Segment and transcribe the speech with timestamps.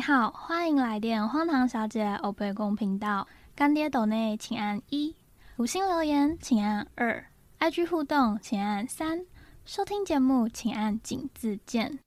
[0.00, 3.28] 您好，欢迎来电荒唐小姐欧贝公频道。
[3.54, 5.14] 干爹抖内请按一，
[5.58, 7.26] 五星留言请按二
[7.58, 9.26] ，IG 互动请按三，
[9.66, 11.98] 收听节目请按井字键。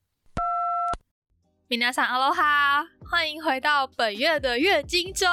[1.67, 5.27] 米娜桑阿罗哈，欢迎回到本月的月经周。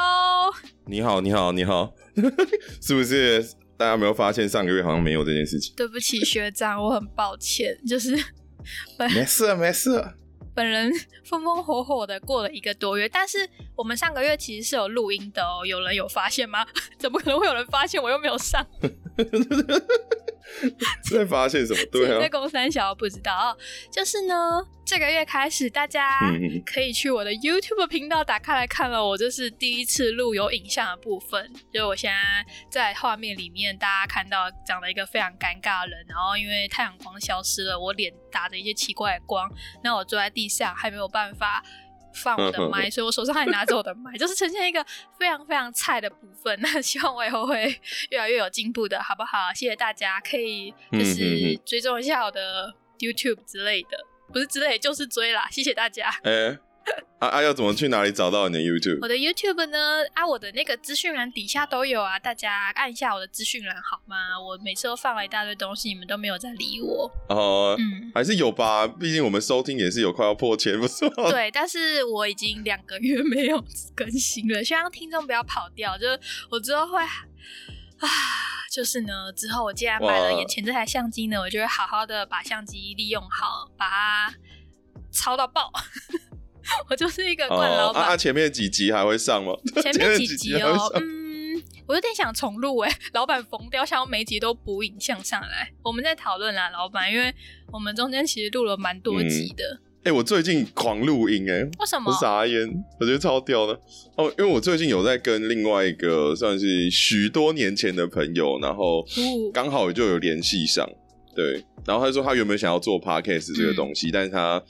[0.85, 1.95] 你好，你好，你好，
[2.83, 3.43] 是不是
[3.79, 5.75] 大家有没有发现上个月好像没有这件事情？
[5.77, 8.15] 对不起学长，我很抱歉，就是
[8.99, 10.05] 本没事，没事。
[10.61, 10.93] 本人
[11.25, 15.65] 风风火火的过了一个多月，但是我们上个月其实是有录音的哦。
[15.65, 16.67] 有人有发现吗？
[16.99, 18.63] 怎么可能会有人发现我又没有上？
[21.11, 21.81] 在发现什么？
[21.91, 23.57] 对啊，在公三小不知道，
[23.91, 24.35] 就是呢，
[24.85, 26.19] 这个月开始，大家
[26.65, 29.05] 可以去我的 YouTube 频道打开来看了。
[29.05, 39.51] 我这是第一次录有影像的部分，就我现在在画面里面，大家看到长了一个非常尴尬的人，然后因为太阳光消失了，我脸打着一些奇怪的光，
[39.83, 41.63] 那我坐在地上还没有办法。
[42.13, 44.85] 放我的麦，所以我手上还拿着我的麦，就是呈现一个
[45.19, 46.59] 非常非常菜的部分。
[46.61, 47.81] 那希望我以后会
[48.11, 49.53] 越来越有进步的，好不好？
[49.55, 53.89] 谢谢大家，可以就是追踪一下我的 YouTube 之类的，
[54.33, 55.49] 不是之类，就是追啦。
[55.51, 56.11] 谢谢大家。
[57.21, 57.43] 啊啊！
[57.43, 58.99] 要怎么去哪里找到你的 YouTube？
[59.03, 59.79] 我的 YouTube 呢？
[60.15, 64.41] 啊，我的那个资讯栏底下都有啊，大家按一下我的资讯栏好吗？
[64.41, 67.11] 我每次都放了一大堆东西，你们都没有在理我。
[67.29, 71.31] 哦，嗯，还是有吧，毕竟我们收听也是有快要破千，不是吗？
[71.31, 73.63] 对，但是我已经两个月没有
[73.95, 75.99] 更新了，希望听众不要跑掉。
[75.99, 76.19] 就是
[76.51, 78.09] 我之后会啊，
[78.73, 84.35] 就是呢，之后我既然买了眼前这台相机呢，我就会好好的把相机利用好，把它
[85.13, 85.71] 抄到爆。
[86.89, 88.03] 我就是一个惯老板。
[88.05, 89.53] 啊，前面几集还会上吗？
[89.83, 92.93] 前面几集哦，嗯，我有点想重录哎。
[93.13, 95.71] 老板疯掉，想要每集都补影像上来。
[95.83, 97.33] 我们在讨论啦，老板，因为
[97.73, 99.81] 我们中间其实录了蛮多集的。
[100.03, 102.11] 哎，我最近狂录音哎，为什么？
[102.21, 102.67] 傻眼，
[102.99, 103.79] 我觉得超屌的
[104.17, 104.33] 哦。
[104.39, 109.05] 因为我最近有在跟另外一个算是许多年前的朋友，然后
[109.53, 110.89] 刚好就有联系上。
[111.37, 114.63] 对，然后他说他原本想要做 podcast 这个东西，但是他。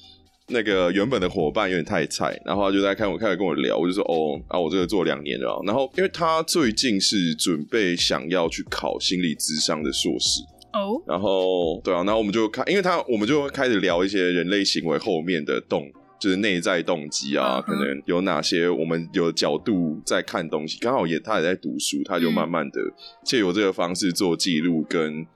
[0.50, 10.43] 那个原本的伙伴有点太菜，然后他就在看我，开始跟我聊，我就说哦，啊，我这个做两年了，然后因为他最近是准备想要去考心理智商的硕士。
[10.72, 15.91] 哦，然后对啊，然后我们就看，因为他我们就开始聊一些人类行为后面的动，
[16.21, 22.81] 就是内在动机啊，可能有哪些我们有角度在看东西，刚好也他也在读书，他就慢慢的
[23.25, 25.27] 借由这个方式做记录跟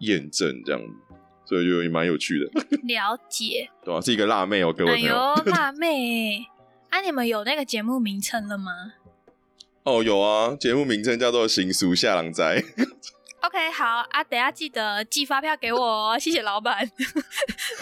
[0.00, 0.80] 验证这样。
[1.54, 2.46] 所以就也蛮有趣的，
[2.82, 4.00] 了解，对吧？
[4.00, 5.14] 是一个辣妹哦，各位朋友。
[5.14, 6.44] 哎呦， 辣妹！
[6.90, 8.72] 啊，你们有那个节目名称了吗？
[9.84, 12.60] 哦，有啊，节目名称叫做《行俗下郎斋》。
[13.42, 16.78] OK，好啊，等下记得寄发票给我哦，谢谢老板。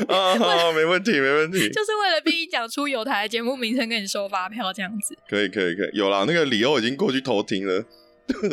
[0.09, 1.71] 啊，好，没问题，没问题。
[1.71, 5.17] 就是为了逼你讲出有台节目名称，跟你收发票这样子。
[5.31, 5.91] 可以，可以，可以。
[5.95, 7.83] 有啦，那个理由已经过去偷听了。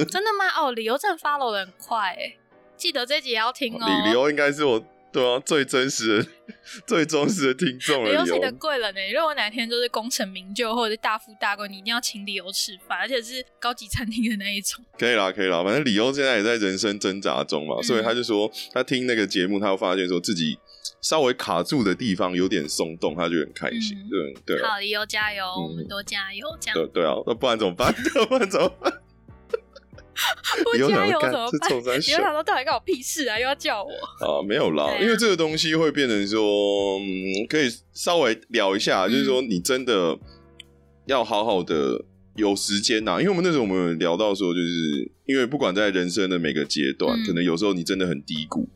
[0.10, 0.48] 真的吗？
[0.58, 2.36] 哦，理由真的 follow 的很快哎，
[2.78, 4.04] 记得这集要听哦。
[4.06, 4.84] 理由应该是我。
[5.12, 6.26] 对啊，最真实、
[6.86, 8.12] 最忠实的听众了。
[8.12, 9.00] 理由是你的贵人呢。
[9.14, 14.84] 如果哪天就是功成名就或者是大富大贵，你一定要请理由吃饭，而且是高级餐厅的那一种。
[14.98, 20.60] 可以啦，可以啦，反正理由现在也在人生挣扎中嘛，所以他就说他听那个节目，他会发现说自己
[21.02, 23.98] 稍微卡住的地方有点松动，他就很开心。
[24.46, 26.76] 对对，好，理由加油，我们都加油，这样。
[26.76, 27.92] 对对啊，那不然怎么办？
[28.30, 28.94] 不然怎么办？
[30.64, 31.50] 不加油怎么
[31.86, 32.00] 办？
[32.00, 33.40] 你又 想说到底干我屁事啊？
[33.40, 34.42] 又要叫我啊？
[34.48, 37.00] 没有啦，因为这个东西会变成说，
[37.50, 40.18] 可以稍微聊一下，就是说你真的
[41.06, 42.04] 要好好的
[42.36, 43.18] 有时间呐。
[43.20, 48.68] 因为我们那时候我们聊到说，就是因为不管在人生的每个阶段，可能有时候你真的很低谷，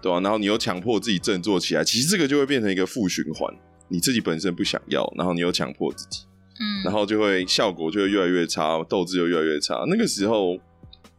[0.00, 0.20] 对吧？
[0.20, 3.52] 然后你又强迫自己振作起来，其实这个就会变成一个负循环。
[3.88, 6.20] 你自己本身不想要，然后你又强迫自己，
[6.60, 9.84] 嗯，然后就会效果就会越来越差，斗志又越来越差。
[9.88, 10.58] 那个时候。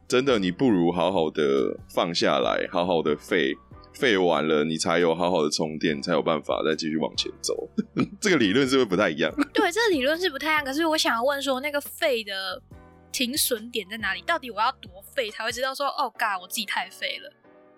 [0.09, 3.53] 真的，你不如好好的放下来，好好的废
[3.93, 7.69] 废完了，你才有好好的充电，才有办法再继续往前走。
[8.19, 9.31] 这个理论是不是不太一样？
[9.53, 10.65] 对，这个理论是不太一样。
[10.65, 12.59] 可是我想要问说，那个废的
[13.11, 14.23] 停损点在哪里？
[14.23, 17.31] 到底我要多废才会知道说，哦，God，我自己太废了？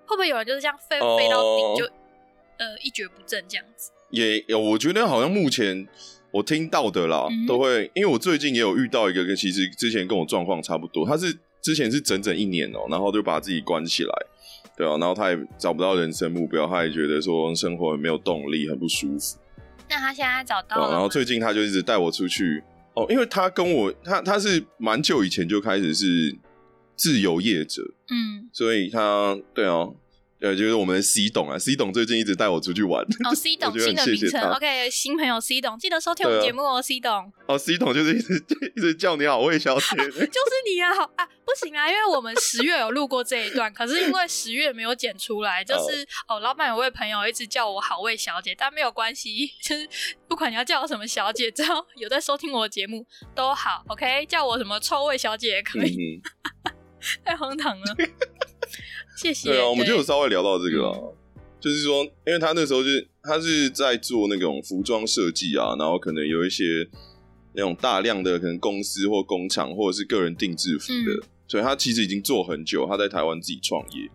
[0.07, 1.85] 会不会有人就是这样废废到底就
[2.59, 3.91] 呃一蹶不振这样子？
[4.11, 5.85] 也有，我觉得好像目前
[6.31, 11.37] 我听到的啦，都会，因为我最近也有遇到一个，跟其实之前跟我状况差不多，他是。
[11.61, 14.13] 之前是整整一年哦，然后就把自己关起来，
[14.75, 19.37] 对啊，然后他也找不到人生目标，他也觉得说生活很没有动力，很不舒服。
[19.89, 22.63] 那他现在找到了，然后最近他就一直带我出去
[22.93, 26.35] 哦，因为他跟我他他是蛮久以前就开始是
[26.95, 29.87] 自由业者，嗯，所以他对啊，
[30.41, 33.05] 对，就是我们的 C 董啊，C 董最近一直带我出去玩。
[33.23, 37.31] 哦，C 董新的名称，OK，新朋友 C 董，记得收听我们节目哦，C 董。
[37.47, 38.43] 哦，C 董就是一直
[38.75, 39.85] 一直叫你好，魏小姐。
[40.09, 49.87] 就是你啊，好啊，不行啊，因为我们十月有录过这一段，可是因为十月没有剪出来，就是哦，老板有位朋友一直叫我好魏小姐，但没有关系，就是
[50.27, 53.05] 不管你要叫我什么小姐，只要有在收听我的节目
[53.35, 56.19] 都好，OK，叫我什么臭味小姐也可以。
[57.25, 57.85] 太荒唐了。
[59.21, 59.49] 谢谢。
[59.49, 60.97] 对啊，我们就有稍微聊到这个啊，
[61.59, 66.63] 就是说，因为他那时候就是他是在做那种服装设计啊，然后可能有一些
[67.53, 74.09] 那种大量的可能公司或工厂或者是个人定制服的，所以他其实已经做很久，他在台湾自己创业，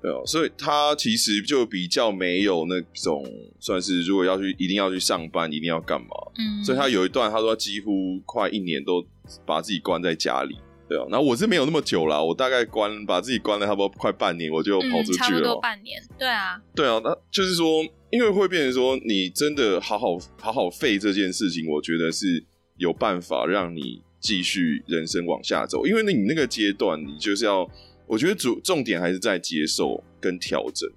[0.00, 3.24] 对啊，所以他其实就比较没有那种
[3.58, 6.08] 算是如果要去一定要去上班，一定要干嘛，
[6.38, 9.04] 嗯，所以他有一段他说几乎快一年都
[9.44, 10.56] 把自己关在家里。
[10.88, 15.18] 对啊，然后我是没有那么久了，我大概关把自己关了差不多快半年，我就跑出去了。
[15.18, 16.60] 差不多半年，对啊。
[16.74, 22.42] 对啊，那就是说，因为会变成说，你真的好好好好废这件事情，我觉得是
[22.78, 25.86] 有办法让你继续人生往下走。
[25.86, 27.68] 因为你那个阶段，你就是要，
[28.06, 30.88] 我觉得主重点还是在接受跟调整。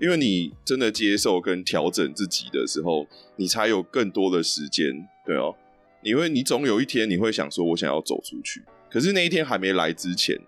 [0.00, 3.06] 因为你真的接受跟调整自己的时候，
[3.36, 4.86] 你才有更多的时间。
[5.24, 5.54] 对哦，
[6.02, 8.62] 你会你总有一天你会想说，我想要走出去。
[8.94, 10.38] 可是那一天还没来之前，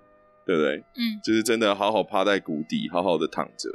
[0.46, 0.76] 对不对？
[0.94, 3.68] 嗯，就是真的好好趴在谷底，好好的躺着。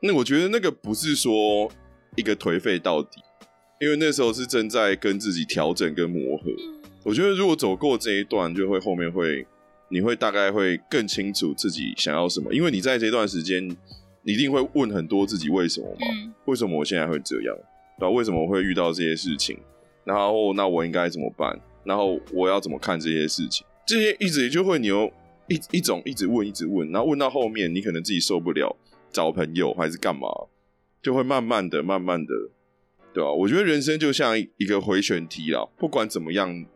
[0.00, 1.70] 那我觉得那个不是说
[2.16, 3.20] 一个颓废到底，
[3.80, 6.50] 因为那时候是正在跟自己调整跟磨合。
[7.04, 9.46] 我觉得如果走过这一段，就会后面会，
[9.90, 12.52] 你会大概会更清楚自己想要什么。
[12.52, 13.64] 因为你在这段时间，
[14.24, 16.34] 你一定会问很多自己为什么嘛？
[16.46, 17.56] 为什么我现在会这样？
[18.00, 19.56] 然后为什么会遇到这些事情？
[20.02, 21.56] 然后那我应该怎么办？
[21.84, 23.64] 然后我要怎么看这些事情？
[23.86, 25.12] 这些一直就会你又
[25.48, 28.76] 一一种一直问一直问，然后问到后面你可能自己受不了，
[29.12, 30.28] 找朋友还是干嘛，
[31.00, 32.34] 就会慢慢的、慢慢的，
[33.14, 33.32] 对吧？
[33.32, 36.66] 我觉得人生就像一个回旋梯啦，不管怎么样，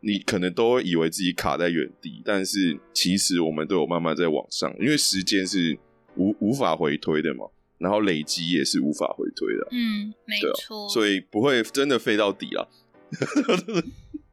[0.00, 5.78] 你可能都会以为自己卡在原地，但是其实我们都有慢慢在往上，因为时间是
[6.16, 7.44] 无无法回推的嘛，
[7.78, 12.66] 然后累积也是无法回推的，嗯，没错，所以不会真的飞到底啊。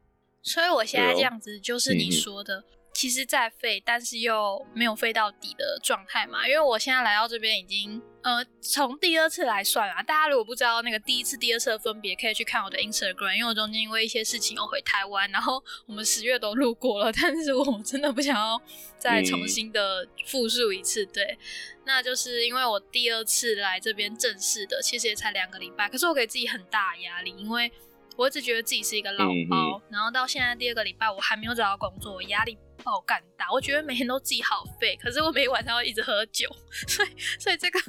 [0.44, 2.62] 所以我现在这样子就是你说的，
[2.92, 6.46] 其实在废，但是又没有废到底的状态嘛。
[6.46, 10.02] 因为我现在来到这边已经，呃，从第二次来算啦。
[10.02, 13.34] 大家如果不知道那个第一次、第二次的分别，可以去看我的 Instagram。
[13.34, 18.60] 因为我中间因为一些事情又回台湾，然后我们十月都路过了， 但是我真的不想要
[18.98, 21.06] 再重新的复述一次。
[21.06, 21.38] 对，
[21.86, 27.72] 那就是因为我第二次来这边正式的，其实也才两个礼拜，可是我给自己很大压力，因为。
[28.16, 33.50] 我一直觉得自己是一个老包，然后到现在第二个礼拜我还没有找到工作，我压力爆干大。
[33.52, 36.48] 我觉得每天都自己好废，可是我每天晚上要一直喝酒，
[36.86, 37.08] 所以
[37.38, 37.80] 所以这个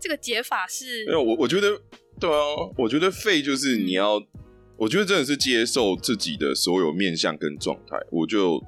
[0.00, 1.80] 这个解法是没有我我觉得
[2.18, 4.20] 对啊，我觉得废就是你要，
[4.76, 8.62] 我觉得真的是接受自己的所有面相跟状态，我就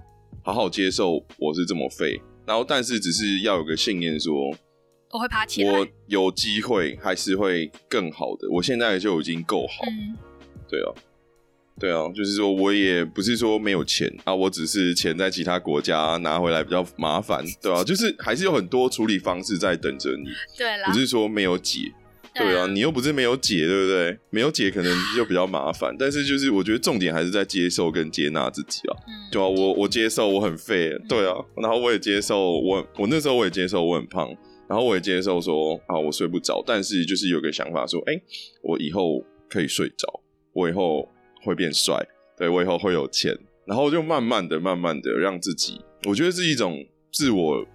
[0.45, 4.33] 好好接受我是这么废，然后但是只是要有个信念说
[5.11, 9.85] 我会爬起来，我有机会还是会更好的，我现在就已经够好。
[10.69, 10.93] 对啊，
[11.81, 21.93] 对啊，就是说我也不是说没有钱啊，我只是钱在其他国家拿回来比较麻烦，对啊，就是还是有很多处理方式在等着你，对不是说没有解，
[22.35, 24.19] 对啊，你又不是没有解，对不对？
[24.31, 34.29] 没有解可能就比较麻烦，但是就是我觉得重点还是在接受跟接纳自己啊，嗯对啊，我我接受我很废，对啊，然后我也接受我我那时候我也接受我很胖，
[34.69, 38.21] 然后我也接受说啊我睡不着，但是就是有个想法说，哎，
[38.63, 40.21] 我以后可以睡着。
[40.55, 41.07] 我以后
[41.43, 42.03] 会变帅，
[42.39, 46.83] 对我以后会有钱，然后就慢慢的、慢慢的让自己，我觉得是一种
[47.13, 47.67] 自我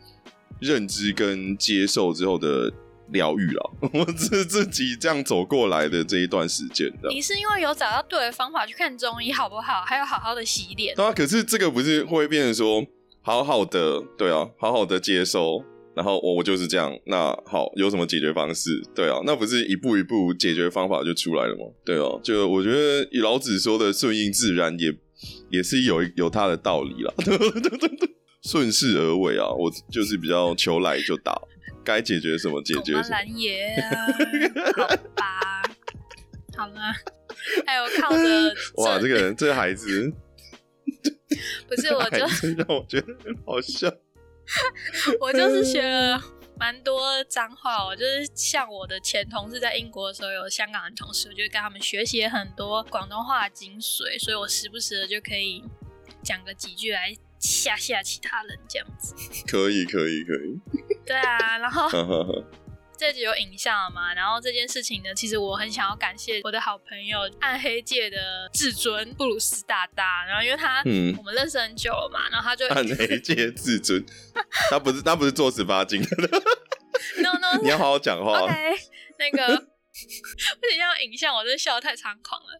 [0.60, 2.72] 认知跟接受之后的
[3.12, 3.72] 疗愈了。
[3.94, 9.82] 我自自己这样走过来的这一段时间，你是因为有找到对的方法去看中医，好不好？
[9.86, 10.96] 还有好好的洗脸。
[10.96, 12.86] 对啊，可是这个不是会变成说
[13.22, 15.64] 好好的，对啊，好好的接受。
[16.00, 18.82] 然后我我就是这样，那好，有什么解决方式？
[18.96, 21.66] 对啊，那不是一步一步解决方法就出来了吗？
[21.84, 24.96] 对哦，就我觉得老子说的顺应自然也
[25.50, 27.14] 也是有有他的道理啦。
[28.42, 31.38] 顺势而为啊，我就是比较求来就打，
[31.84, 33.10] 该解决什么解决什么。
[33.10, 33.76] 蓝爷，
[34.78, 34.88] 好
[35.18, 35.62] 吧，
[36.56, 36.82] 好了，
[37.66, 40.10] 还有靠着哇，这个人这个孩子，
[41.68, 42.20] 不是我就
[42.56, 43.92] 让我觉得很好笑。
[45.20, 46.22] 我就是学了
[46.58, 55.64] 蛮多脏话，我就是像我的前同事在英国的时候有香港的同事，我就跟他们学习很多广东话精髓，所以我时不时的就可以
[56.24, 59.16] 讲个几句来吓吓其他人这样子。
[59.48, 60.60] 可以可以可以，
[61.06, 61.88] 对啊，然后
[63.00, 64.14] 这集有影像了嘛？
[64.14, 70.26] 然后这件事情呢，其实我很想要感谢我的好朋友暗黑界的至尊布鲁斯大大。
[70.26, 74.06] 然后因为他，嗯，我们认识很久了嘛，然后他就暗黑界至尊，
[74.70, 76.10] 他不是他不是做十八禁的。
[77.24, 78.42] No No，你要好好讲话。
[78.42, 78.54] OK，
[79.18, 79.70] 那个。
[80.62, 81.36] 为什么要影像？
[81.36, 82.60] 我真的笑得太猖狂了。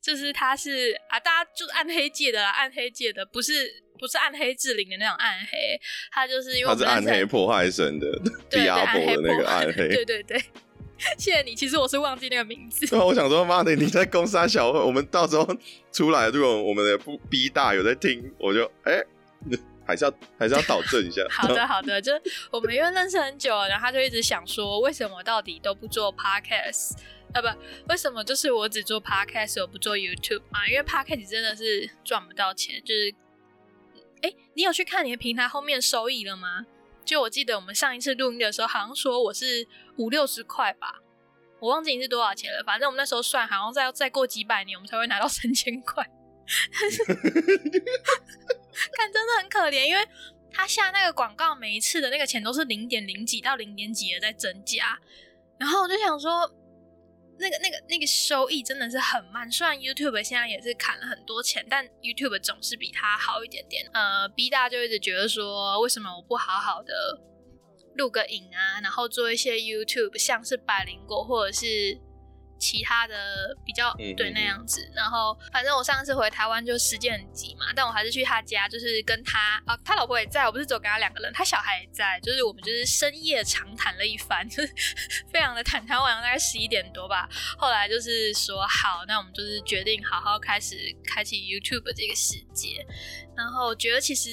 [0.00, 8.06] 就是他是啊，大家就是暗黑界的啦，暗黑界的不是不是暗黑志灵的那种暗黑，他就是因为他是暗黑破坏神的
[8.50, 9.88] 迪阿波的那个暗黑。
[9.88, 10.38] 对 对对，
[11.18, 11.54] 谢谢你。
[11.54, 12.86] 其实我是忘记那个名字。
[12.86, 15.46] 对啊，我想说，妈的，你在攻杀小会，我们到时候
[15.92, 19.02] 出来，如果我们的不逼大有在听，我就哎。
[19.88, 21.22] 还是要还是要导正一下。
[21.30, 26.94] 好的好的，就是我们因为认识很久，然后他就一直想说，为什么到底都不做 podcast
[27.32, 27.40] 啊？
[27.40, 27.46] 不，
[27.88, 30.66] 为什么就是我只做 podcast，我不做 YouTube 啊？
[30.68, 32.82] 因为 podcast 真的是赚不到钱。
[32.84, 33.14] 就是，
[34.22, 36.66] 哎，你有去看你的平台后面收益了吗？
[37.04, 41.00] 就我记得我们上一次录音的时候，好像说我是五六十块吧，
[41.60, 42.62] 我忘记你是多少钱了。
[42.64, 46.04] 反正我们那时候算，好像再要再过几百年，我们才会拿到三千块。
[48.92, 50.04] 看，真的很可怜，因为
[50.52, 54.98] 他下那个广告，每一次的那个钱都是零点零几到零点几的在增加，
[55.58, 56.50] 然后我就想说，
[57.38, 59.50] 那个、那个、那个收益真的是很慢。
[59.50, 63.88] 虽然 YouTube 现在也是砍了很多钱，但 YouTube 总是比它好一点点。
[63.92, 66.92] 呃，B 大就一直觉得说，为什么我不好好的
[67.96, 72.00] 录个影啊，然后做一些 YouTube，像是百灵果或者是。
[72.58, 84.72] 其他的比较对那样子，然后反正我上次回台湾就时间很急嘛，但我还是去他家，就是跟他啊，他老婆也在，我不是只跟他两个人，他小孩也在，就是我们就是深夜长谈了一番，就 是
[85.32, 86.00] 非常的坦谈。
[86.00, 92.86] 晚上大概十一点多吧，后来就是说好，那我们就是决定好好开始开启 YouTube 这个世界。
[93.36, 94.30] 然后觉得其实，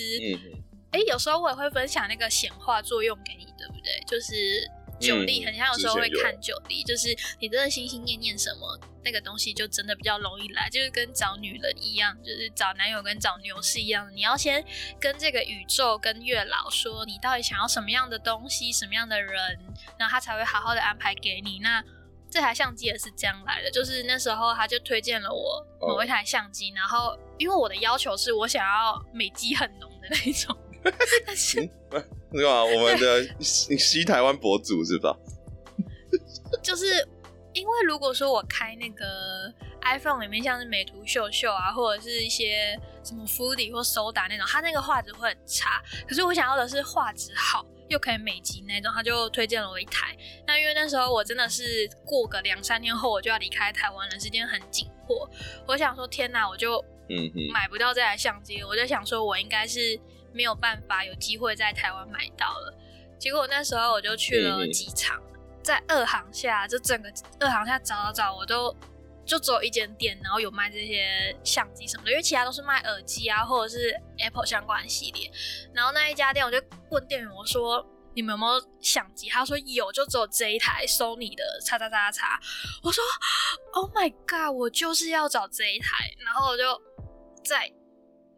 [0.91, 4.03] 哎，有时候我也会分享那个显化作用给你，对不对？
[4.07, 4.69] 就是。
[5.03, 14.11] 酒力很像，有时候会看酒力，就是你真的心心念念什么，那个东西就真的比较容易来，就是跟找女人一样，就是找男友跟找牛是一样的。
[14.13, 14.63] 你要先
[14.99, 19.59] 跟这个宇宙跟月老说，你到底想要什么样的东西，什么样的人，
[19.99, 21.59] 然后他才会好好的安排给你。
[21.59, 21.83] 那
[22.31, 30.57] 这台相机也是这样来的，就是那时候他就推荐了我某一台相机，然后因为我的要求是我想要美肌很浓的那种。
[31.35, 32.63] 是，是吧？
[32.63, 35.15] 我们的西台湾博主是吧？
[36.61, 36.85] 就是
[37.53, 45.81] 因为如果说我开那个 iPhone 里面，像是美图秀秀啊，或者是一些什么 f o o d i 或手打那种，它那个画质会很差。
[46.07, 50.17] 可是我想要的是画质好又可以美肌那种，他就推荐了我一台。
[50.47, 55.29] 那因为那时候我真的是过个两三天后我就要离开台湾了，时间很紧迫。
[55.67, 56.77] 我想说，天哪，我就
[57.09, 59.99] 嗯买不到这台相机，我就想说我应该是。
[60.33, 62.73] 没有办法有机会在台湾买到了，
[63.19, 65.21] 结果那时候我就去了机场，
[65.63, 68.75] 在二航下，就整个二航下找找找，我都
[69.25, 75.31] 就只有一间店，然后有卖这些相机什么的，因为其他都是卖耳机啊，或者是 Apple 相关系列。
[75.73, 77.85] 然后那一家店，我就问店员我说
[78.15, 82.39] ：“你们有没有相机？”他说：“有，就只有这一台 Sony 的叉叉叉叉。”
[82.83, 83.03] 我说
[83.73, 86.63] ：“Oh my god，我就是要找这一台。”然后我就
[87.45, 87.71] 在。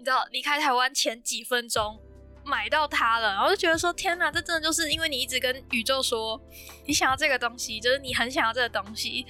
[0.05, 1.99] 你知道离开台湾前几分钟
[2.43, 6.39] 买到它了，然后就觉得说天哪，这真的就是因为你一直跟宇宙说
[6.85, 9.25] 你想要这个东西，就是你很想要这个东西，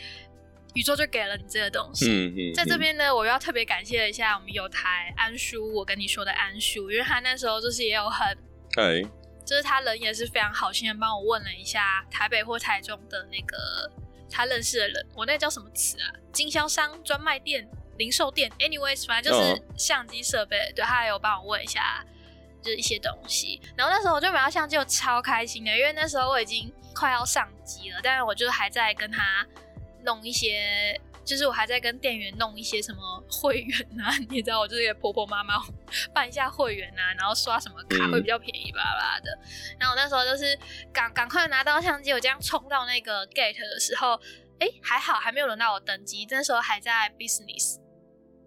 [0.74, 2.12] 宇宙就给了你这个东西。
[2.12, 2.53] 嗯嗯。
[2.53, 8.38] 在这边呢，我要特别感谢一下我们有台安叔，我跟你说的安叔，因为他那时候就是也有很，
[8.75, 9.01] 哎，
[9.46, 13.89] 就是他人也是非常好心的帮我问了一下台北或台中的那个
[14.29, 16.12] 他认识的人，我那叫什么词啊？
[16.34, 17.65] 经销商专卖店。
[17.98, 22.04] 零售店，anyways，反正就是相机设备，对他有帮我问一下，
[22.62, 23.62] 就是一些东西。
[23.75, 29.46] 然后那时候我就买到相机，我超开心的，因为那时候我已经快要上机了，但是我就还在跟他
[30.04, 35.56] 弄一些，就是我还在跟店员弄一些什么会员啊， 你知道，我就是婆婆妈妈
[36.14, 39.40] 办一下会员啊，然后刷什么卡会比较便宜巴拉的。
[39.80, 40.58] 然后我那时候就是
[40.94, 44.20] 赶赶快拿到相机，我这样冲到那个 gate 的时候，
[44.60, 47.80] 哎，还好还没有轮到我登机，那时候还在 business。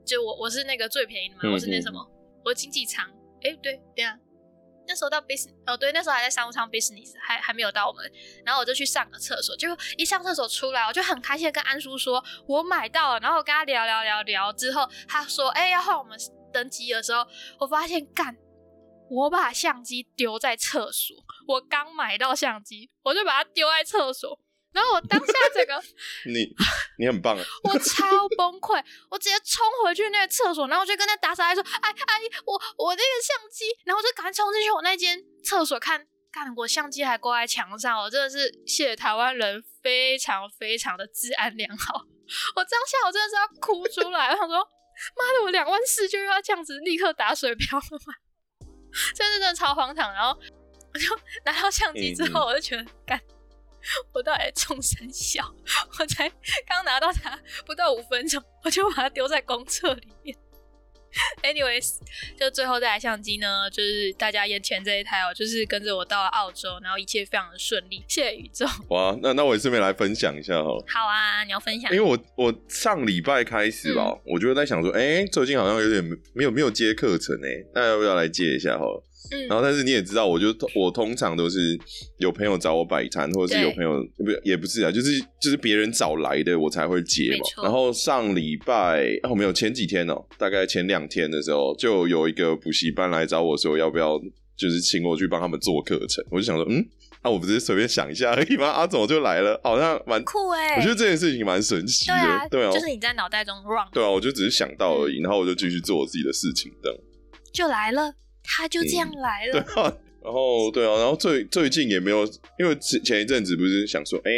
[0.09, 2.05] 就我我是那个最便宜的嘛，我是那什么，
[2.43, 3.05] 我经济舱，
[3.43, 4.19] 哎对，对啊，
[4.87, 8.11] 那时候到 business，哦对，那时候还在商务舱 business，还还没有到我们，
[8.43, 16.19] 然后我就去上个厕所，结果一上厕所出来，我就很开心的跟安叔说，我买到了，然后我跟他聊聊聊聊之后，他说，哎要换我们
[16.50, 17.27] 登机的时候，
[17.61, 18.35] 我发现干，
[19.11, 21.15] 我把相机丢在厕所，
[21.47, 24.41] 我刚买到相机，我就把它丢在厕所。
[24.78, 25.82] 然后我当下整个
[26.30, 26.54] 你
[26.99, 27.44] 你很棒啊！
[27.64, 28.06] 我超
[28.37, 28.80] 崩溃，
[29.11, 42.04] 我直接冲回去那个厕所，然后我就跟那打扫阿姨说：“哎阿姨，我我那个相机。”然后我就赶快冲进去我那间厕所看看，我相机还挂在墙上，我真的是谢台湾人非常非常的治安良好。
[42.54, 48.14] 我当下我真的是要哭出来，我想说，妈的，我两万四就要这样子立刻打水漂了吗？
[49.16, 50.12] 真的真的超荒唐。
[50.12, 50.38] 然后
[50.94, 51.06] 我就
[51.44, 53.20] 拿到相机之后，我就觉得干，
[54.12, 55.44] 我到底中三小？
[55.99, 56.28] 我才
[56.66, 60.37] 刚拿到它不到五分钟，我就把它丢在公厕里面。
[61.42, 61.94] Anyways，
[62.38, 68.66] 就最后这台相机呢，就是大家眼前这一台哦，就是跟着我到了澳洲，然后一切非常的顺利，谢谢宇宙。
[68.90, 70.68] 哇，那那我也顺便来分享一下哈。
[70.87, 71.90] 好啊，你要分享？
[71.90, 76.04] 因为我我上礼拜开始吧，我就在想说，哎，最近好像有点
[76.35, 78.78] 没有没有接课程哎，那要不要来接一下
[79.18, 79.37] 哈？
[79.48, 81.78] 然后，但是你也知道，我就我通常都是
[82.18, 87.62] 有朋友找我摆摊，或者是有朋友不也不是啊，就是就是别人找来的我才会接嘛。
[87.64, 94.18] 然后上礼拜哦没有前几天哦，大概前两天的时候，就有一个补习班来找我说要不要
[94.56, 96.25] 就是请我去帮他们做课程。
[96.30, 96.84] 我就想说，嗯，
[97.22, 98.66] 那我不是随便想一下而已吗？
[98.66, 100.76] 阿总就来了，好像蛮酷哎。
[100.76, 106.98] 我觉得这件事情蛮神奇的，对啊，就是你在脑袋中 run，对啊，我就只是想到而已，然后我就继续做我自己的事情，这样
[107.52, 108.14] 就来了。
[108.50, 112.25] 他就这样来了，对啊，然后对啊，然后最最近也没有，
[112.59, 114.31] 因为前前一阵子不是想说，哎，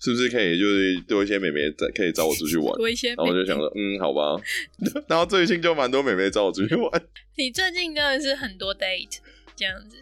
[0.00, 4.40] 是不是可以就是多一些美眉在可以找我出去玩，多一些，然后我就想说，嗯，好吧，
[5.06, 6.90] 然后最近就蛮多美眉找我出去玩。
[7.36, 9.18] 你最近真的是很多 date
[9.54, 9.98] 这样子，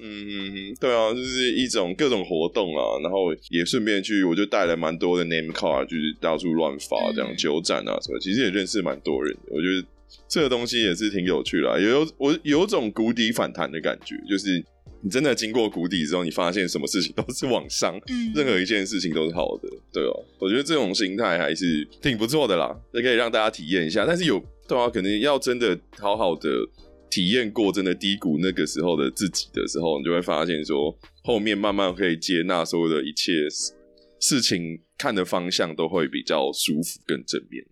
[0.00, 9.86] 嗯，对啊，就是一种各种活动啊，然后也顺便去，我就带了蛮多的 name card，就是到处乱发这样酒展啊什么，其实也认识蛮多人，我觉得。
[10.28, 14.64] 这个东西也是挺有趣的，有我有种谷底反弹的感觉，就是
[15.02, 17.98] 你真的经过谷底之后，你发现什么事情都是往上，
[18.34, 24.06] 任何一件事情都是好的，对哦，我觉得这种心态还是挺不错的啦，也可以让大家体验一下。
[24.06, 26.48] 但是有对啊，可能要真的好好的
[27.10, 33.32] 体验过真的低谷那个时候的自己的时候，你就会发现说，后面慢慢可以接纳所有的一切
[34.20, 37.64] 事情，看的方向都会比较舒服更正面。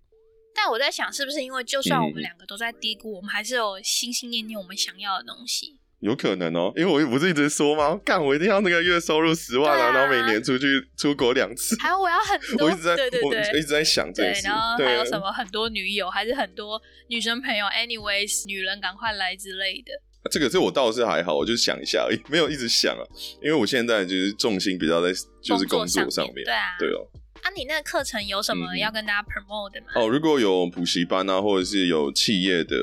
[0.54, 5.78] 但我在想，是不是因为就算我们两个都在低谷，我们还是有心心念念我们想要的东西？
[6.00, 7.94] 有可能哦，因为我不是一直说吗？
[8.02, 19.92] 干，我一定要那个月收入十万啊，然后每年出去出国两次，还有我要很多， 我一直在，对对对，一直在想这些，然后还有什么很多女友，还是很多女生朋友？Anyways，女人赶快来之类的。
[20.30, 23.04] 这个这我倒是还好，我就想一下，没有一直想啊，
[23.42, 27.06] 因为我现在就是重心比较在就是工作上面，对啊，对哦。
[27.42, 29.86] 啊，你那个课程有什么要跟大家 promote 的吗？
[29.94, 32.76] 哦，如果有补习班啊，或者是有企业的，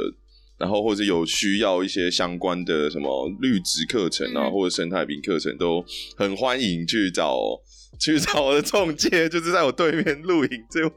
[0.57, 5.85] 然后或者有需要一些相关的什么绿植课程啊，或者生态瓶课程，都
[6.17, 7.37] 很欢迎去找
[7.99, 10.93] 去找我的中介，就是在我对面露营这位。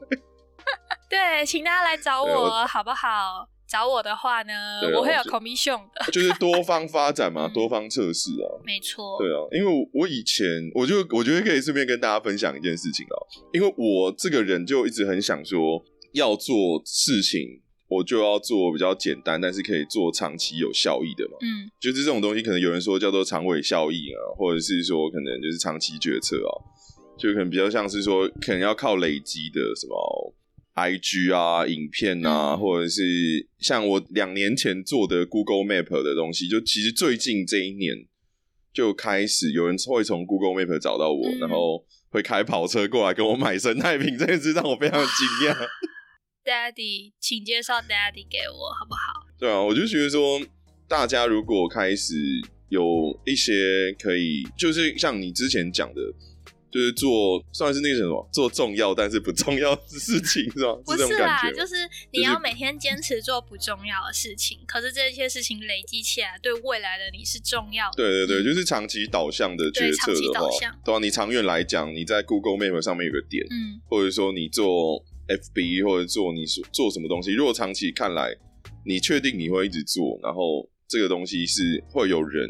[1.09, 3.47] 对，请大家来找我好不好？
[3.71, 4.51] 找我的话呢，
[4.97, 13.15] 我会有 commission 的， 就是多方发展嘛， 多方测试啊，没错，对啊，因为我以前我就我觉得可以顺便跟大家分享一件事情啊，
[13.53, 15.81] 因为我这个人就一直很想说，
[16.11, 26.51] 要做事情我就要做比较简单，但是可以做长期有效益的嘛，嗯，就是这种东西，可能有人说叫做长尾效益啊，或者是说可能就是长期决策啊，
[27.17, 30.35] 就可能比较像是说可能要靠累积的什么。
[30.73, 38.07] I G 啊，影片啊，或者是像我两年前做的 Google Map 的东西，就其实最近这一年
[38.73, 45.67] 就开始有人会从 Google Map 找到我，然后会开跑车过来跟我买生态瓶，这件事让我非常惊讶。
[46.45, 49.27] Daddy，请介绍 Daddy 给我好不好？
[49.37, 50.41] 对啊，我就觉得说，
[50.87, 52.15] 大家如果开始
[52.69, 56.01] 有一些可以，就是像你之前讲的。
[56.71, 60.73] 就是做算是那个什么做重要但是不重要的事情是吧？
[60.85, 61.75] 不是啦，就是
[62.11, 67.97] 你要每天坚持做不重要的事情，可是这些事情累积起来对未来的你是重要的。
[67.97, 70.47] 对对对，就是长期导向的决策的话，
[70.85, 70.99] 对吧？
[70.99, 78.33] 你长远来讲，你在 Google Map 上面有个点，嗯，或者说你做 FB 或者做你做做什么东西，如果长期看来，
[78.85, 82.49] 你确定你会一直做，然后这个东西是会有人。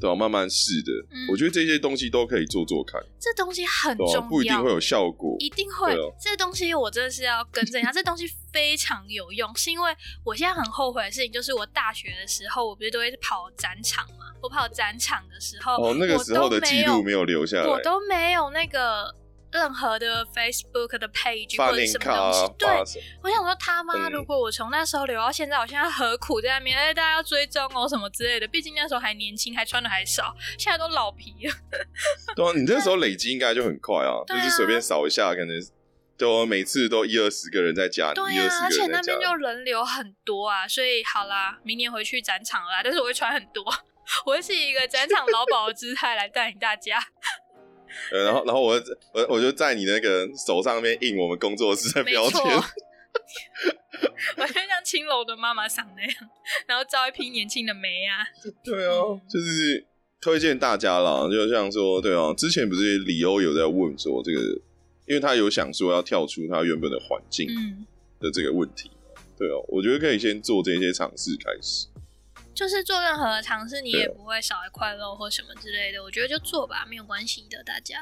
[0.00, 0.92] 对啊，慢慢试的，
[1.30, 3.00] 我觉得这些东西都可以做做看。
[3.18, 5.96] 这东西很重要，不一定会有效果，一定会。
[6.20, 14.26] 这东西我真的是要更正一下，这东西非常有用，是因为我现在很后悔的事情，就是我大学的时候，我不是都会跑展场嘛？
[14.42, 19.14] 我跑展场的时候，哦，那个时候的记录没有留下来，我都没有那个。
[19.52, 22.68] 任何的 Facebook 的 page 或者什么东西，对，
[23.22, 26.76] 我想说他妈，如果我从那时候留到现在，我现在何苦在那边？
[26.76, 28.46] 哎，大家要追踪哦，什么之类的。
[28.48, 31.54] 毕竟那时候还年轻，还穿的还少，现在都老皮了。
[32.36, 35.56] 对啊，你那时候累积应该就很快啊， 就是随便扫一下，可能
[36.18, 43.64] 就每次都一二十个人在加，对啊，而且那边就人流很多啊，所以好啦，明年回去展场啦，但是我会穿很多。
[44.24, 46.96] 我会是一个展场劳保的姿态来带领大家。
[48.12, 48.82] 呃，然后，然后我
[49.12, 52.40] 我我就在你那个手上面印我们工作室的标签。
[54.36, 56.12] 我就像青楼的妈妈桑那样，
[56.66, 58.26] 然后招一批年轻的梅啊。
[58.62, 59.84] 对啊，就是
[60.20, 64.40] 推荐大家啦，就像说，对啊，之前不是李欧有在问说这个，
[65.06, 67.48] 因为他有想说要跳出他原本的环境
[68.20, 68.90] 的这个问题。
[69.38, 71.86] 对哦，我觉得可以先做这些尝试开始。
[72.56, 76.02] 就是做任何的尝试，你也不会少一块肉或什么之类的。
[76.02, 77.98] 我觉得就做吧，没有关系的，大家。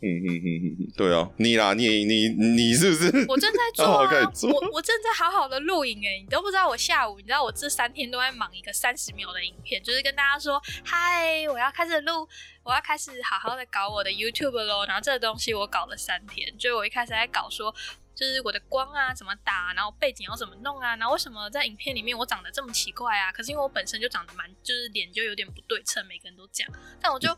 [0.00, 3.06] 嗯嗯嗯嗯嗯，对啊，你啦，你你你是不是？
[3.28, 12.28] 我正在 做啊，我我正在好好的录影哎，你都不知道我下午，你知道我这三天都在忙一个三十秒的影片，就是跟大家说，嗨，我要开始录，
[12.62, 14.86] 我要开始好好的搞我的 YouTube 喽。
[14.86, 17.74] 然后这个东西我搞了三天，就我一开始在搞说。
[18.18, 23.30] 就是我的光啊怎么打，然后背景要怎么弄啊，然后为什么在影片里面我长得这么奇怪啊？
[23.30, 26.72] 可是因为我本身就长得蛮，就是脸就有点不对称，每个人都这样。
[27.00, 27.28] 但我就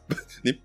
[0.42, 0.58] 你，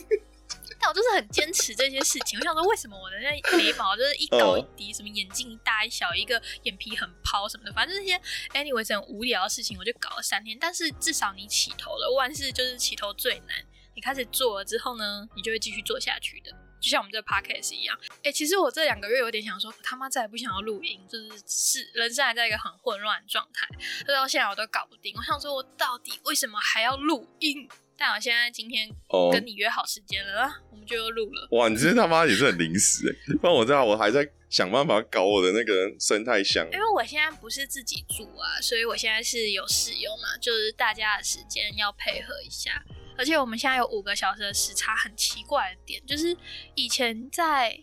[0.80, 2.38] 但我就是很坚持这些事情。
[2.38, 8.18] 我想说，为什么我的那眉毛就是一高一低，什么眼睛一大一小，一个眼皮很抛什么的，反正这些
[8.54, 10.56] anyway 很无聊的事情，我就搞了三天。
[10.58, 13.62] 但是至少你起头了，万事就是起头最难。
[13.94, 16.50] 你开始做了之后呢，你就会继续做下去的。
[16.80, 23.68] 就像我们这 podcast 一样，哎，其实我这两个月有点想说，他妈再也不想要录音，就是是人生还在一个很混乱的状态，
[24.06, 25.12] 到现在我都搞不定。
[25.16, 27.68] 我想说，我到底为什么还要录音？
[27.96, 28.88] 但我现在今天
[29.30, 31.48] 跟你约好时间了，我们就又录了。
[31.50, 33.36] 哇，你这他妈也是很临时哎！
[33.36, 36.66] 不然我知道我还在想办法搞我的那个生态箱。
[36.72, 42.82] 因为我现在不是自己住啊，所以我现在是有室友嘛，就是大家的时间要配合一下。
[43.20, 46.34] 而且我们现在有五个小时的时差，很奇怪的点就是
[46.74, 47.78] 以前在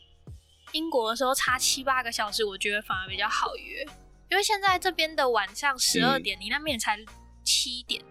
[0.71, 3.85] 英国的时候差七八个小时，我觉得反而比较好约。
[4.31, 6.97] 因为现在这边的晚上十二点，你那边才
[7.43, 8.03] 七点，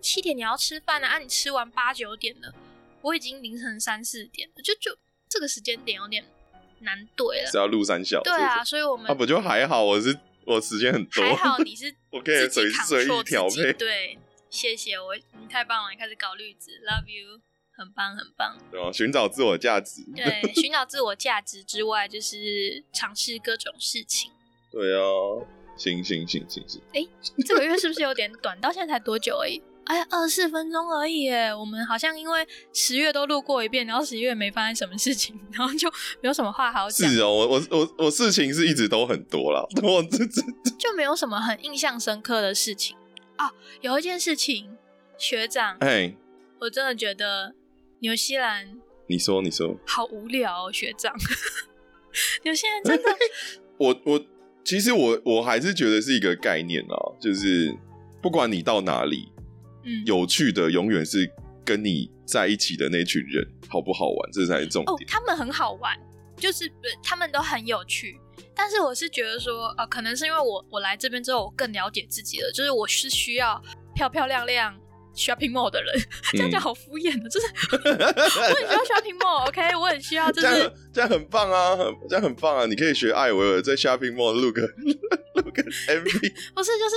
[0.00, 1.18] 七点你要吃饭了啊！
[1.18, 2.52] 你吃完八九点了，
[3.00, 6.24] 我已经凌晨三四点了，就就这个时间点有点
[6.80, 7.48] 难对了。
[7.48, 8.24] 是要录三小时？
[8.24, 14.18] 对啊，所以我们啊不就还好，我是我时间很多，还好你是 我可以随随意调配，对。
[14.52, 15.90] 谢谢我，你太棒了！
[15.90, 17.40] 你开始搞绿子，Love you，
[17.74, 18.54] 很棒很棒。
[18.70, 20.02] 对啊，寻找自我价值。
[20.14, 24.30] 对，寻找自我价值之外，就是尝试各种事情。
[24.70, 25.00] 对啊，
[25.78, 26.82] 行行行行行。
[26.92, 27.00] 哎，
[27.46, 28.60] 这个月是不是有点短？
[28.60, 29.62] 到现在才多久而已？
[29.86, 31.52] 哎，二十四分钟而已耶。
[31.52, 37.10] 我们好像因为十月都录过一遍，然后十一月没发生什么事情，然后就没有什么话好讲。
[37.10, 40.42] 是哦，我我我我事情是一直都很多了， 我这这
[40.78, 42.98] 就没有什么很印象深刻的事情。
[43.46, 44.76] 哦，有一件事情，
[45.18, 46.14] 学长，哎，
[46.60, 47.54] 我真的觉得
[48.00, 51.14] 纽西兰，你说，你说，好无聊，哦，学长，
[52.44, 53.10] 纽西兰真的，
[53.78, 54.24] 我我
[54.64, 57.74] 其实我我还是觉得是一个概念啊，就是
[58.20, 59.32] 不管你到哪里，
[59.84, 61.30] 嗯，有趣的永远是
[61.64, 64.94] 跟你在一起的那群人，好不好玩，这才是重点。
[64.94, 65.98] 哦，他们很好玩，
[66.36, 66.70] 就是
[67.02, 68.18] 他们都很有趣。
[68.62, 72.48] 但是我是觉得说，呃，可能是因为我我来这边之后，我更了解自己了。
[72.52, 73.60] 就是我是需要
[73.92, 74.72] 漂漂亮亮
[75.16, 75.92] shopping mall 的人，
[76.30, 81.76] 这样讲好敷衍的，就是 我很需要 shopping mall，OK，我很需要，就是这样很棒啊，
[82.08, 84.60] 这样很棒啊，你可以学艾维尔在 shopping mall look
[85.54, 86.96] MV， 不是就是。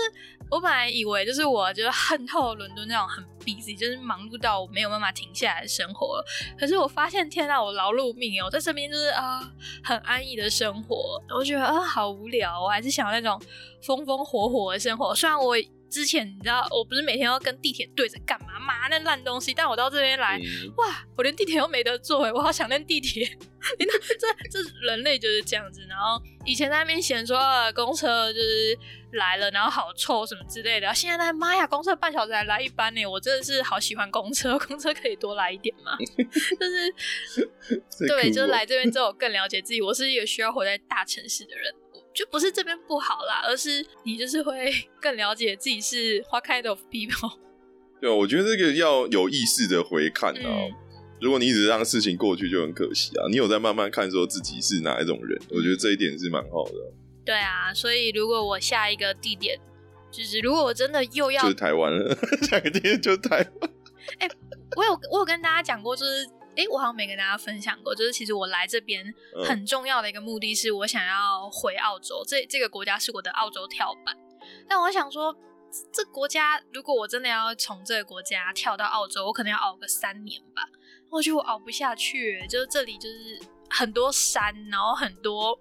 [0.51, 6.23] 我本来以为就是我就是恨透伦敦那种很 busy，就是忙碌到我没有办法停下来的生活。
[6.55, 9.41] 可是我发现，天呐，我劳碌命哦，我在这边就是啊，
[9.83, 11.19] 很安逸的生活。
[11.35, 13.41] 我觉得啊，好无聊，我还是想要那种
[13.81, 15.15] 风风火火的生活。
[15.15, 15.55] 虽然我。
[15.95, 18.89] 之前你知道我不是每天要跟地铁对着干嘛嘛？
[18.89, 19.53] 那烂东西！
[19.53, 20.37] 但我到这边来，
[20.75, 23.23] 哇，我连地铁都没得坐哎，我好想念地铁。
[23.79, 25.79] 你看，这这人类就是这样子。
[25.87, 27.39] 然后以前在那边嫌说
[27.73, 28.77] 公车就是
[29.13, 30.93] 来了，然后好臭什么之类的。
[30.93, 33.05] 现在在妈呀，公车半小时才来一班呢！
[33.05, 35.95] 我真的是好喜欢公车， 公车可以多来一点嘛？
[36.59, 39.81] 就是对，就是来这边之后更了解自己。
[39.81, 41.73] 我是一个需要活在大城市的人。
[42.15, 47.33] 就不是这边不好啦，而是你就是会 更了解自己是 what kind of people。
[47.99, 50.49] 对，我觉得这个要有意识的回看啊。
[51.21, 53.27] 如果你一直让事情过去，就很可惜啊。
[53.29, 56.73] 你有在慢慢看说自己是哪一种人，我觉得这一点是蛮好的。
[57.25, 59.59] 对啊，所以如果我下一个地点，
[60.09, 63.69] 就是如果我真的又要，就是台湾了， 下一个地点就台湾。
[64.19, 64.29] 哎，
[64.77, 66.25] 我有我有跟大家讲过，就是。
[66.55, 69.13] 哎，我好像没跟大家分享过，就是其实我来这边
[69.45, 74.15] 很重要的一个目的是我想要回澳洲，这这个国家是我的澳洲跳板。
[74.67, 75.35] 但我想说，
[75.91, 80.63] 这国家如果我真的要从这个国家跳到澳洲，我可能要熬个三年吧。
[81.09, 83.39] 我觉得我熬不下去，就是这里就是
[83.69, 85.57] 很多山，然后很多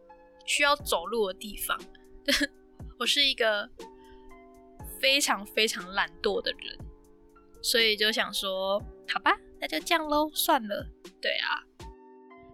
[0.47, 1.79] 需要走路的地方。
[2.99, 3.69] 我是一个
[5.01, 6.79] 非常非常懒惰的人。
[7.63, 8.79] 所以就想说，
[9.09, 10.87] 好吧，那就这样喽，算了。
[11.21, 11.62] 对啊，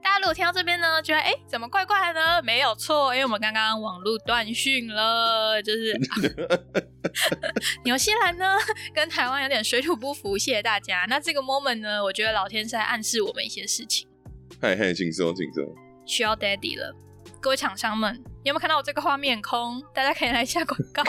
[0.02, 2.42] 大家如果听到这边呢，觉得哎，怎么怪怪的呢？
[2.42, 5.98] 没有错，因为我们刚刚网络断讯了，就是
[7.84, 8.56] 纽西兰呢
[8.94, 11.06] 跟台湾有点水土不服，谢谢大家。
[11.08, 14.08] 那这个 moment 呢，我觉得老天是在暗示我们一些事情。
[14.60, 15.64] 嗨嗨，请说，请说。
[16.06, 16.94] 需要 daddy 了，
[17.40, 19.82] 各位厂商们，你有没有看到我这个画面空？
[19.94, 21.02] 大家可以来下广告。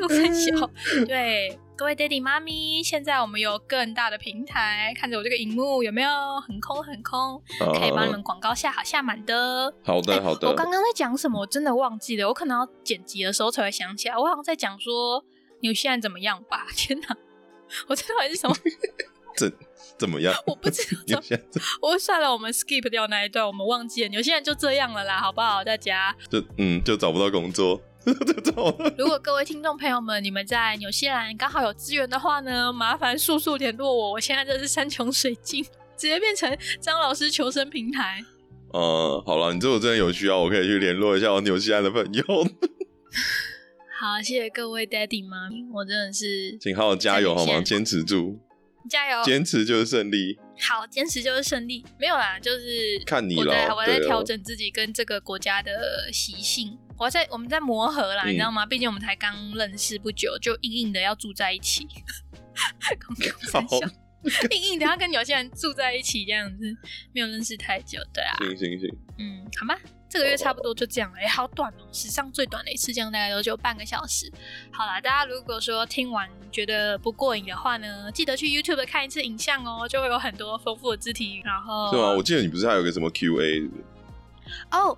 [0.00, 0.70] 陆生小，
[1.06, 6.10] 对各位爹地妈咪，现在我们有更大的平台，看着我这个荧幕有没有
[6.40, 9.74] 很空很空，可以帮你们广告下好下满的。
[9.82, 10.48] 好的好的。
[10.48, 11.40] 我刚刚在讲什么？
[11.40, 14.16] 我真的忘记了，我可能要剪辑的时候才会想起来。
[14.16, 15.24] 我好像在讲说
[15.60, 16.64] 你现在怎么样吧？
[16.76, 17.16] 天哪，
[17.88, 18.54] 我这到底是什么？
[19.36, 19.52] 怎
[19.98, 20.32] 怎么样？
[20.46, 21.20] 我不知道。
[21.82, 24.08] 我算了，我们 skip 掉那一段，我们忘记了。
[24.08, 25.64] 你现在就这样了啦，好不好？
[25.64, 27.80] 大家就嗯，就找不到工作。
[28.98, 34.12] 如果各位听众朋友们，你们在纽西兰刚好有资源的话呢，麻烦速速联络我。
[34.12, 35.64] 我现在真是山穷水尽，
[35.96, 38.22] 直接变成张老师求生平台。
[38.72, 42.24] 嗯，好了，你如果真的有需要，我可以去联络一下我纽西兰的朋友。
[43.98, 47.62] 好，谢谢各位 daddy 妈咪，我真的是，请好好加油好吗？
[47.62, 48.38] 坚持住，
[48.90, 50.38] 加油，坚持就是胜利。
[50.60, 51.84] 好，坚持就是胜利。
[51.98, 56.76] 没有啦，就是看你了，我在调整自己跟这个国家的习性。
[56.98, 58.64] 我在我们在磨合啦，你知道吗？
[58.64, 61.86] 毕竟我们才刚认识不久，就硬硬的要住在一起。
[63.52, 63.60] 好，
[64.50, 66.64] 硬硬的要跟有些人住在一起这样子，
[67.12, 68.32] 没有认识太久，对啊。
[68.38, 69.78] 行行行，嗯，好吧，
[70.08, 71.18] 这个月差不多就这样了。
[71.18, 74.32] 哎，好短哦，史上最短的一次，这样大概都就半个小时。
[74.70, 81.42] 好啦，大家如果说听完觉得不过瘾的话呢，记得去 YouTube 看一次影像哦，就会有很多丰富的字体。
[81.44, 82.12] 然后是吗？
[82.12, 83.68] 我记得你不是还有个什么 QA？
[84.70, 84.96] 哦，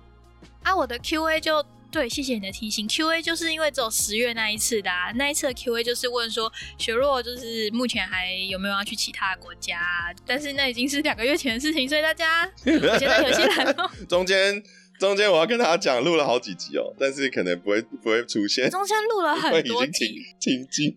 [0.61, 1.65] 啊，我的 QA 就。
[1.97, 2.87] 对，谢谢你的提醒。
[2.87, 12.47] Q A 就是因为只有十月那一次的，那一次的 Q A 就是问说雪若就是目前还有没有要去其他国家，但是那已经是两个月前的事情，所以大家。
[14.07, 14.61] 中间
[14.99, 18.69] 中间我要跟他讲，录了好几集哦，但是可能不会不会出现。
[18.69, 20.95] 中间录了很多集，停机。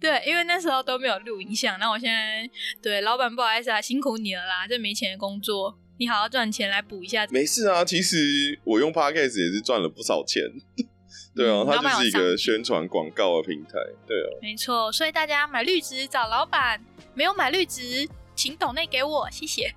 [0.00, 2.48] 对，因为那时候都没有录影像，那我现在
[2.82, 5.78] 对老板不好意思啊，辛苦你了啦，这没钱的工作。
[5.98, 7.84] 你好好赚钱来补一下，没事啊。
[7.84, 10.42] 其实我用 Podcast 也是赚了不少钱，
[11.34, 13.72] 对啊，它就是一个宣传广告的平台，
[14.06, 14.92] 对啊，没错。
[14.92, 16.80] 所以大家买绿植找老板，
[17.14, 19.74] 没有买绿植，请抖内给我，谢谢。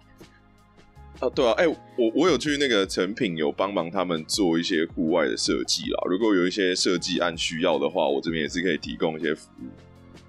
[1.19, 5.99] 啊，对啊，哎，我我有去那个成品有帮忙他们做一些户外的设计啦。
[6.07, 9.69] 如果有一些设计案需要的话，我这边也是可以提供一些服务。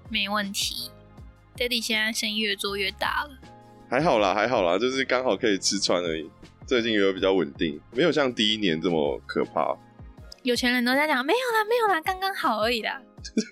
[0.09, 0.89] 没问题
[1.55, 3.37] ，Daddy 现在生意越做越大了。
[3.93, 6.27] 还好啦，还好啦，就是刚好可以吃穿而已。
[6.65, 9.77] 最近也有比较稳定，没有像第一年这么可怕。
[10.41, 12.99] 有钱人都在讲，没有啦，没有啦，刚刚好而已啦。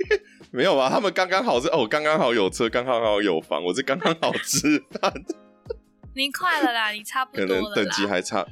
[0.50, 0.90] 没有吧？
[0.90, 5.14] 他们刚刚好是哦，刚刚好有车，刚刚好有房，我是刚刚好吃饭。
[6.16, 8.44] 你快了啦， 你差不多可能等级还差，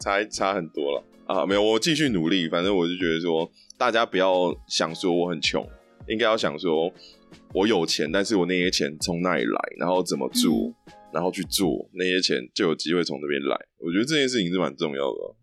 [0.00, 1.46] 差差很多了啊。
[1.46, 2.48] 没有，我继续努力。
[2.48, 5.64] 反正我就觉得说，大家不要想说我很穷，
[6.08, 6.92] 应该要想说
[7.54, 10.74] 我有钱，但是我那些钱从哪里来，然后怎么住。
[11.12, 13.56] 然后去做那些钱，就有机会从那边来。
[13.78, 15.34] 我觉得这件事情是蛮重要的。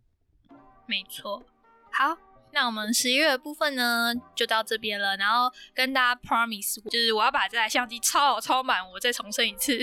[0.88, 1.44] 没错。
[1.92, 2.18] 好，
[2.54, 5.18] 那我们十一月的部分呢，就到这边了。
[5.18, 9.80] 然后跟大家 promise，就是我要把这台相机超好超满，我再重申一次，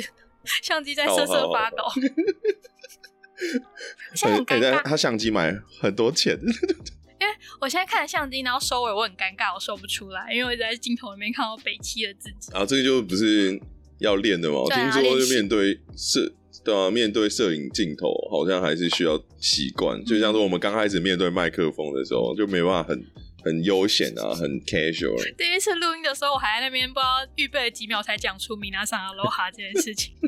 [0.62, 1.84] 相机在瑟瑟发抖。
[4.14, 6.38] 现在很尴尬，他相机买很多钱。
[7.20, 12.52] 因为我现在看着相机，然后收尾，我很尴尬，我收不出来，因为我一直在镜头里面看到北七的自己。
[12.52, 13.60] 啊，这个就不是。
[14.02, 14.60] 要练的嘛？
[14.60, 20.04] 我听说就面对摄，对啊，面对摄影镜头，好像还是需要习惯。
[20.04, 23.02] 就像说我们刚开始面对麦克风的时候，就没办法很
[23.44, 25.16] 很悠闲啊，很 casual。
[25.36, 30.14] 第一次录音的时候，我还在那边不知道预备了几秒才讲出米娜桑阿罗哈这件事情。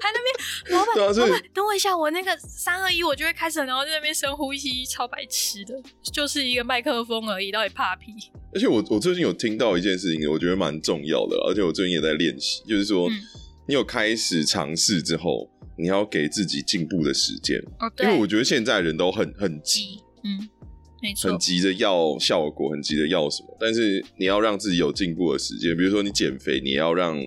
[0.00, 5.74] 还那边老板，老板，等我一下，我那个三二一，我就会开始，然后在那边深呼吸，超白痴的，
[6.12, 8.06] 就是一个麦克风而已，到底怕屁？
[8.54, 13.10] 而且我我最近有听到一件事情，我觉得蛮重要的，而且我最近也在练习，就是说，
[13.68, 17.58] 你有开始尝试之后，你要给自己进步的时间。
[17.80, 18.06] 哦，对。
[18.06, 20.48] 因为我觉得现在人都很很急，嗯，
[21.22, 23.56] 很急着要效果，很急着要什么。
[23.58, 27.20] 但是你要让自己有进步的时间，比如说你减肥，你要让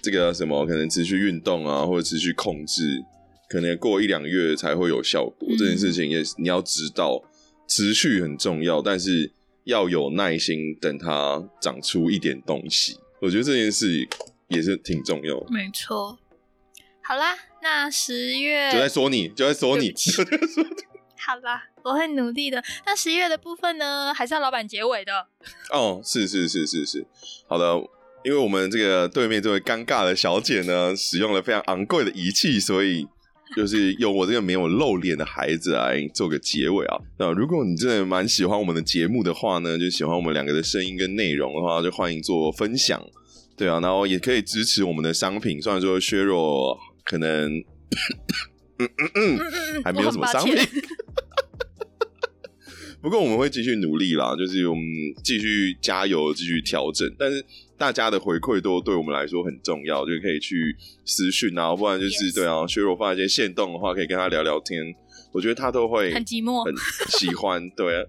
[0.00, 3.02] 这个什么可能持续运动啊，或者持续控制，
[3.48, 5.48] 可能过一两个月才会有效果。
[5.58, 7.22] 这件事情也你要知道，
[7.68, 9.30] 持续很重要，但是。
[9.64, 12.96] 要有耐心，等它长出一点东西。
[13.20, 14.08] 我觉得这件事
[14.48, 15.46] 也是挺重要的。
[15.50, 16.18] 没错。
[17.00, 19.94] 好啦，那十月就在说你，就在说你。
[21.26, 22.62] 好啦，我会努力的。
[22.84, 25.26] 那十一月的部分呢，还是要老板结尾的。
[25.72, 27.06] 哦，是是是是是，
[27.48, 27.80] 好的。
[28.24, 33.04] 因为我们这个对面这位尴尬的小姐呢，使用了非常昂贵的仪器，所以
[33.56, 36.96] 就是用我这个没有露脸的孩子来做个结尾啊。
[37.18, 43.04] 那如果你真的蛮喜欢我们的节目的话呢，就喜欢我们两个的声音跟内容的话，就欢迎做分享。
[43.56, 47.50] 对啊，然后也可以支持我们的商品，虽然说削弱可能，
[48.84, 50.56] 嗯嗯嗯，还没有什么商品。
[53.00, 54.84] 不过我们会继续努力啦，就是我们
[55.24, 57.12] 继续加油，继续调整。
[57.18, 57.44] 但是
[57.76, 64.94] 大家的回馈都对我们来说很重要，就可以去私讯啊，不然就是对啊，削弱发一些线动的话，可以跟他聊聊天。
[65.32, 66.72] 我觉得他都会很寂寞，很
[67.18, 67.68] 喜欢。
[67.70, 68.04] 对啊，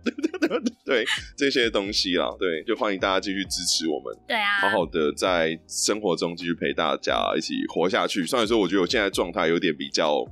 [0.86, 1.06] 对
[1.36, 4.14] 这些东西啦，对，就欢迎大家继续支持我们。
[4.28, 8.26] 对啊，好好的在生活中继续陪大家一起活下去。
[8.26, 10.24] 虽然说我觉得我现在状态有点比较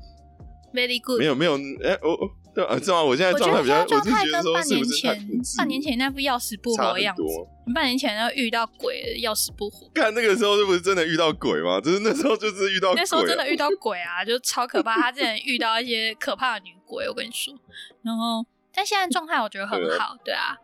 [0.73, 2.17] very good，没有没有，哎我。
[2.53, 7.23] 对啊，知道我现在状态比较，状态跟半年前，半年前那副要死不活的样子。
[7.73, 9.89] 半年前要遇到鬼，要死不活。
[9.93, 11.79] 看那个时候是不是真的遇到鬼吗？
[11.79, 14.95] 就是那时候就是遇到，那时候真的遇到鬼啊，就超可怕。
[14.95, 17.57] 他之前遇到一些可怕的女鬼，我跟你说。
[18.03, 20.57] 然后，但现在状态我觉得很好，对啊。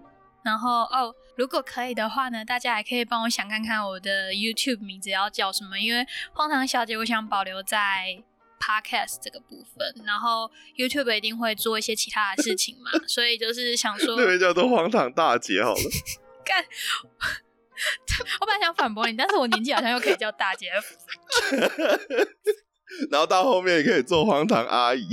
[0.44, 8.22] 然后哦，如果可以的话呢，大家也可以帮我想看看我的 YouTube 名字要叫什么，因为荒唐小姐，我想保留在。
[8.60, 15.82] Podcast 这个部分，然后 YouTube 一定会做一些其他的事情嘛， 所以就是想说，那个叫做荒唐大姐好了。
[16.46, 16.64] 干，
[18.40, 20.72] 我本来想反驳你，但是我年纪好像又可以叫大姐。
[23.12, 25.06] 然后到后面也可以做荒唐阿姨。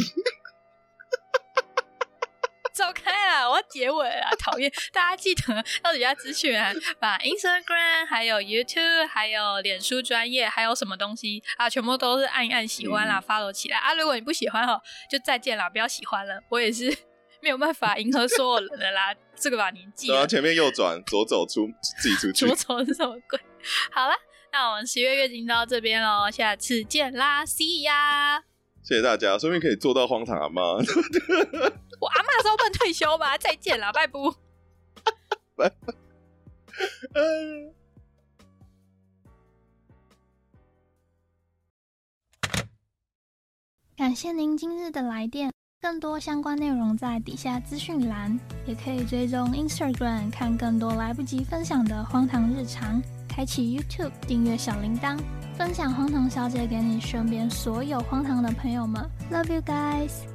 [2.74, 3.48] 走开啊！
[3.48, 4.30] 我要结尾啊！
[4.36, 13.94] 讨厌，大家记得到底要资讯啊，把 Instagram、还有 YouTube、还有脸书专业，还有什么东西啊，全部都是按一按喜欢啦，follow 起来啊！
[13.94, 16.42] 如果你不喜欢哈，就再见啦，不要喜欢了。
[16.48, 16.92] 我也是
[17.40, 20.08] 没有办法迎合所有人的啦，这个把年纪。
[20.08, 21.68] 然后前面右转，左走出
[22.02, 22.46] 自己出去。
[22.46, 23.38] 左走是什么鬼？
[23.92, 24.14] 好了，
[24.52, 28.42] 那我们十月月经到这边喽，下次见啦，See ya！！
[28.82, 30.62] 谢谢大家，顺便可以做到荒唐阿妈。
[32.00, 33.36] 我阿妈说不能退休吧？
[33.38, 34.34] 再见了，拜不。
[35.56, 35.94] 拜拜。
[43.96, 55.16] 感谢您今日的来电，更多相关内容在底下资讯栏，也可以追踪 Instagram 看更多来不及分享的荒唐日常，开启 YouTube 订阅小铃铛。
[55.56, 60.33] 分享荒唐小姐给你身边所有荒唐的朋友们，Love you guys。